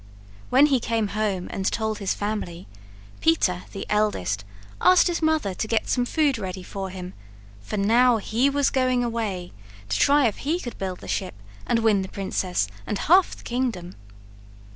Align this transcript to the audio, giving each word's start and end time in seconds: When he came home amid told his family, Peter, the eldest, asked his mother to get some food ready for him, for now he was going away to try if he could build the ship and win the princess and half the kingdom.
When 0.49 0.65
he 0.65 0.79
came 0.79 1.09
home 1.09 1.47
amid 1.51 1.67
told 1.67 1.99
his 1.99 2.15
family, 2.15 2.65
Peter, 3.19 3.65
the 3.71 3.85
eldest, 3.87 4.43
asked 4.81 5.05
his 5.05 5.21
mother 5.21 5.53
to 5.53 5.67
get 5.67 5.87
some 5.87 6.05
food 6.07 6.39
ready 6.39 6.63
for 6.63 6.89
him, 6.89 7.13
for 7.59 7.77
now 7.77 8.17
he 8.17 8.49
was 8.49 8.71
going 8.71 9.03
away 9.03 9.51
to 9.89 9.99
try 9.99 10.25
if 10.25 10.37
he 10.37 10.59
could 10.59 10.79
build 10.79 11.01
the 11.01 11.07
ship 11.07 11.35
and 11.67 11.83
win 11.83 12.01
the 12.01 12.09
princess 12.09 12.67
and 12.87 12.97
half 12.97 13.35
the 13.35 13.43
kingdom. 13.43 13.93